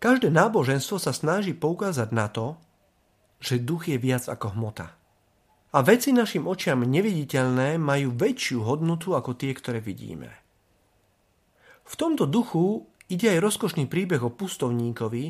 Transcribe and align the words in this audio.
Každé 0.00 0.32
náboženstvo 0.32 0.96
sa 0.96 1.12
snaží 1.12 1.52
poukázať 1.52 2.08
na 2.16 2.32
to, 2.32 2.56
že 3.36 3.60
duch 3.60 3.92
je 3.92 4.00
viac 4.00 4.24
ako 4.32 4.56
hmota. 4.56 4.96
A 5.76 5.78
veci 5.84 6.16
našim 6.16 6.48
očiam 6.48 6.82
neviditeľné 6.82 7.76
majú 7.76 8.16
väčšiu 8.16 8.64
hodnotu 8.64 9.12
ako 9.12 9.36
tie, 9.36 9.52
ktoré 9.52 9.84
vidíme. 9.84 10.32
V 11.84 11.94
tomto 12.00 12.24
duchu 12.24 12.88
ide 13.12 13.28
aj 13.28 13.44
rozkošný 13.44 13.92
príbeh 13.92 14.24
o 14.24 14.32
pustovníkovi, 14.32 15.24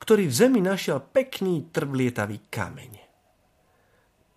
ktorý 0.00 0.24
v 0.26 0.34
zemi 0.34 0.60
našiel 0.64 1.04
pekný 1.04 1.68
trvlietavý 1.68 2.48
kameň. 2.48 2.92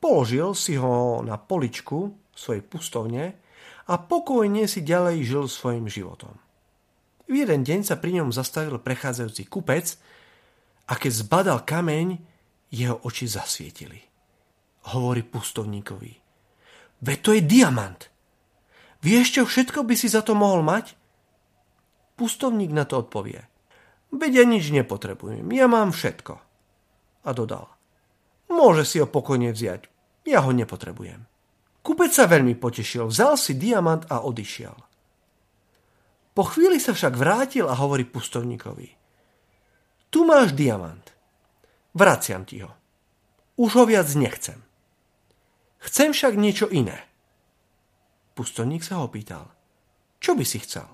Položil 0.04 0.52
si 0.54 0.76
ho 0.78 1.24
na 1.24 1.40
poličku 1.40 2.12
svojej 2.36 2.62
pustovne 2.62 3.40
a 3.88 3.94
pokojne 3.98 4.68
si 4.70 4.84
ďalej 4.86 5.18
žil 5.26 5.46
svojim 5.48 5.88
životom. 5.90 6.47
V 7.28 7.44
jeden 7.44 7.68
deň 7.68 7.84
sa 7.84 8.00
pri 8.00 8.24
ňom 8.24 8.32
zastavil 8.32 8.80
prechádzajúci 8.80 9.52
kupec 9.52 10.00
a 10.88 10.96
keď 10.96 11.12
zbadal 11.12 11.60
kameň, 11.68 12.16
jeho 12.72 13.00
oči 13.04 13.28
zasvietili. 13.28 14.00
Hovorí 14.96 15.24
pustovníkovi. 15.28 16.14
Veď 17.04 17.18
to 17.20 17.30
je 17.36 17.42
diamant. 17.44 18.00
Vieš, 19.04 19.40
čo 19.40 19.42
všetko 19.44 19.84
by 19.84 19.96
si 20.00 20.08
za 20.08 20.24
to 20.24 20.34
mohol 20.34 20.64
mať? 20.64 20.96
Pustovník 22.16 22.72
na 22.72 22.88
to 22.88 23.04
odpovie. 23.04 23.46
Veď 24.10 24.32
ja 24.42 24.46
nič 24.48 24.72
nepotrebujem, 24.72 25.44
ja 25.52 25.68
mám 25.68 25.92
všetko. 25.92 26.40
A 27.28 27.30
dodal. 27.36 27.68
Môže 28.48 28.88
si 28.88 29.04
ho 29.04 29.08
pokojne 29.08 29.52
vziať, 29.52 29.92
ja 30.24 30.40
ho 30.40 30.56
nepotrebujem. 30.56 31.28
Kupec 31.84 32.12
sa 32.16 32.28
veľmi 32.28 32.56
potešil, 32.56 33.12
vzal 33.12 33.36
si 33.36 33.60
diamant 33.60 34.08
a 34.08 34.24
odišiel. 34.24 34.87
Po 36.38 36.46
chvíli 36.46 36.78
sa 36.78 36.94
však 36.94 37.18
vrátil 37.18 37.66
a 37.66 37.74
hovorí 37.74 38.06
pustovníkovi. 38.06 38.94
Tu 40.14 40.22
máš 40.22 40.54
diamant. 40.54 41.02
Vraciam 41.98 42.46
ti 42.46 42.62
ho. 42.62 42.70
Už 43.58 43.82
ho 43.82 43.84
viac 43.90 44.06
nechcem. 44.14 44.62
Chcem 45.82 46.14
však 46.14 46.38
niečo 46.38 46.70
iné. 46.70 47.10
Pustovník 48.38 48.86
sa 48.86 49.02
ho 49.02 49.10
pýtal. 49.10 49.50
Čo 50.22 50.38
by 50.38 50.46
si 50.46 50.62
chcel? 50.62 50.86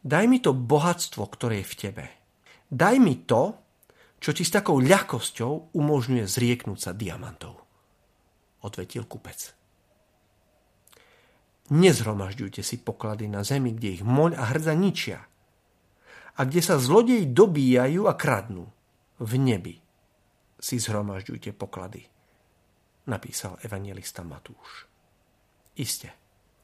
Daj 0.00 0.24
mi 0.24 0.40
to 0.40 0.56
bohatstvo, 0.56 1.28
ktoré 1.28 1.60
je 1.60 1.68
v 1.68 1.76
tebe. 1.76 2.04
Daj 2.72 2.96
mi 2.96 3.28
to, 3.28 3.60
čo 4.24 4.32
ti 4.32 4.40
s 4.40 4.56
takou 4.56 4.80
ľahkosťou 4.80 5.76
umožňuje 5.76 6.24
zrieknúť 6.24 6.80
sa 6.80 6.96
diamantov. 6.96 7.60
Odvetil 8.64 9.04
kupec. 9.04 9.57
Nezhromažďujte 11.68 12.64
si 12.64 12.80
poklady 12.80 13.28
na 13.28 13.44
zemi, 13.44 13.76
kde 13.76 14.00
ich 14.00 14.04
moľ 14.04 14.40
a 14.40 14.48
hrdza 14.52 14.72
ničia. 14.72 15.20
A 16.38 16.40
kde 16.48 16.64
sa 16.64 16.80
zlodeji 16.80 17.28
dobíjajú 17.28 18.08
a 18.08 18.16
kradnú. 18.16 18.64
V 19.18 19.32
nebi 19.36 19.76
si 20.56 20.80
zhromažďujte 20.80 21.52
poklady. 21.54 22.06
Napísal 23.08 23.60
evangelista 23.60 24.24
Matúš. 24.24 24.88
Iste. 25.76 26.14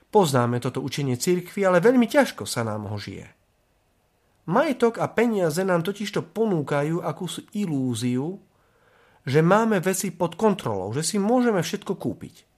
Poznáme 0.08 0.62
toto 0.62 0.78
učenie 0.78 1.18
cirkvi, 1.18 1.66
ale 1.66 1.82
veľmi 1.82 2.06
ťažko 2.06 2.46
sa 2.46 2.62
nám 2.62 2.86
ho 2.86 2.96
žije. 2.96 3.26
Majetok 4.46 5.00
a 5.00 5.08
peniaze 5.08 5.64
nám 5.64 5.82
totižto 5.82 6.30
ponúkajú 6.36 7.00
akúsi 7.00 7.48
ilúziu, 7.56 8.38
že 9.24 9.40
máme 9.40 9.80
veci 9.80 10.12
pod 10.12 10.36
kontrolou, 10.36 10.92
že 10.92 11.00
si 11.00 11.16
môžeme 11.16 11.64
všetko 11.64 11.96
kúpiť. 11.96 12.53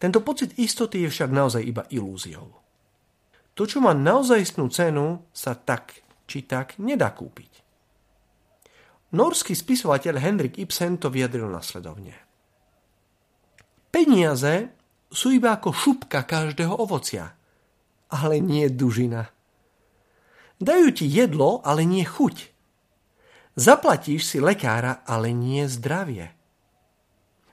Tento 0.00 0.24
pocit 0.24 0.56
istoty 0.56 1.04
je 1.04 1.12
však 1.12 1.28
naozaj 1.28 1.60
iba 1.60 1.84
ilúziou. 1.92 2.56
To, 3.52 3.62
čo 3.68 3.84
má 3.84 3.92
naozajstnú 3.92 4.72
cenu, 4.72 5.28
sa 5.36 5.52
tak 5.52 6.00
či 6.24 6.48
tak 6.48 6.80
nedá 6.80 7.12
kúpiť. 7.12 7.60
Norský 9.12 9.52
spisovateľ 9.52 10.16
Henrik 10.22 10.56
Ibsen 10.56 10.96
to 10.96 11.12
vyjadril 11.12 11.50
nasledovne. 11.52 12.16
Peniaze 13.90 14.70
sú 15.10 15.34
iba 15.34 15.58
ako 15.58 15.74
šupka 15.74 16.22
každého 16.22 16.78
ovocia, 16.78 17.34
ale 18.08 18.38
nie 18.38 18.70
dužina. 18.70 19.28
Dajú 20.62 20.94
ti 20.94 21.10
jedlo, 21.10 21.58
ale 21.66 21.82
nie 21.82 22.06
chuť. 22.06 22.54
Zaplatíš 23.58 24.30
si 24.30 24.38
lekára, 24.38 25.02
ale 25.04 25.34
nie 25.34 25.66
zdravie. 25.66 26.30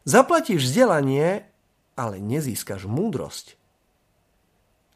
Zaplatíš 0.06 0.70
vzdelanie, 0.70 1.50
ale 1.98 2.22
nezískaš 2.22 2.86
múdrosť. 2.86 3.58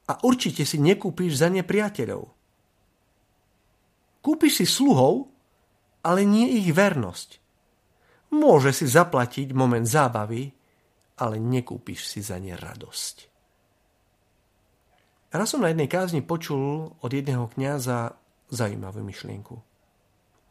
A 0.08 0.22
určite 0.22 0.64
si 0.64 0.78
nekúpiš 0.78 1.42
za 1.42 1.50
nepriateľov. 1.50 2.30
Kúpiš 4.22 4.62
si 4.62 4.66
sluhov, 4.70 5.34
ale 6.06 6.22
nie 6.30 6.62
ich 6.62 6.70
vernosť. 6.70 7.42
Môže 8.38 8.72
si 8.72 8.86
zaplatiť 8.86 9.52
moment 9.52 9.84
zábavy, 9.84 10.54
ale 11.20 11.36
nekúpiš 11.42 12.06
si 12.06 12.22
za 12.22 12.38
ne 12.38 12.54
radosť. 12.54 13.16
Raz 15.32 15.48
som 15.48 15.64
na 15.64 15.72
jednej 15.72 15.88
kázni 15.88 16.22
počul 16.22 16.92
od 17.00 17.12
jedného 17.12 17.48
kňaza 17.48 18.14
zaujímavú 18.52 19.00
myšlienku. 19.00 19.56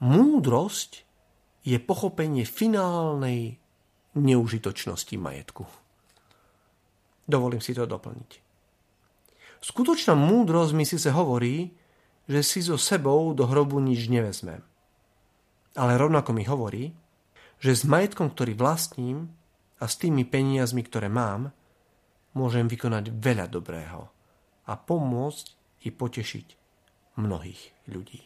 Múdrosť 0.00 1.04
je 1.60 1.76
pochopenie 1.76 2.48
finálnej 2.48 3.60
neužitočnosti 4.16 5.16
majetku. 5.20 5.68
Dovolím 7.30 7.62
si 7.62 7.70
to 7.70 7.86
doplniť. 7.86 8.42
Skutočná 9.62 10.18
múdrosť 10.18 10.72
mi 10.74 10.82
síce 10.82 11.14
hovorí, 11.14 11.70
že 12.26 12.42
si 12.42 12.58
so 12.58 12.74
sebou 12.74 13.30
do 13.38 13.46
hrobu 13.46 13.78
nič 13.78 14.10
nevezmem. 14.10 14.66
Ale 15.78 15.94
rovnako 15.94 16.34
mi 16.34 16.42
hovorí, 16.42 16.90
že 17.62 17.78
s 17.78 17.86
majetkom, 17.86 18.34
ktorý 18.34 18.58
vlastním 18.58 19.30
a 19.78 19.86
s 19.86 19.94
tými 19.94 20.26
peniazmi, 20.26 20.82
ktoré 20.82 21.06
mám, 21.06 21.54
môžem 22.34 22.66
vykonať 22.66 23.14
veľa 23.14 23.46
dobrého 23.46 24.10
a 24.66 24.72
pomôcť 24.74 25.46
i 25.86 25.94
potešiť 25.94 26.46
mnohých 27.14 27.62
ľudí. 27.86 28.18